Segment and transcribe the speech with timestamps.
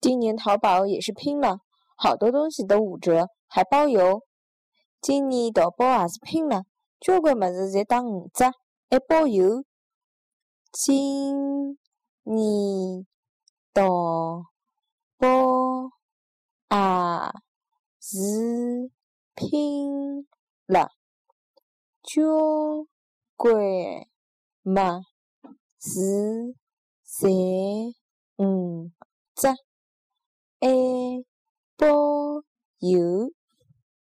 [0.00, 1.58] 今年淘宝也是拼了，
[1.96, 4.22] 好多东西都五折，还包邮。
[5.00, 6.62] 今年淘宝也是拼了，
[7.00, 8.52] 交关物事侪打五折，
[8.88, 9.64] 还包邮。
[10.72, 11.76] 今
[12.22, 13.06] 年
[13.74, 14.44] 淘
[15.18, 15.90] 宝
[16.70, 17.32] 也
[18.00, 18.90] 是
[19.34, 20.28] 拼
[20.66, 20.90] 了，
[22.02, 22.86] 交
[23.36, 24.06] 关
[24.64, 25.04] 物
[25.80, 26.54] 事
[27.06, 27.94] 侪
[28.36, 28.90] 五
[29.34, 29.54] 折，
[30.60, 31.24] 还
[31.76, 32.42] 包
[32.80, 33.32] 邮。